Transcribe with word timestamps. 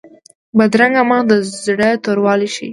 بدرنګه 0.57 1.01
مخ 1.09 1.21
د 1.29 1.31
زړه 1.63 1.89
توروالی 2.03 2.47
ښيي 2.55 2.69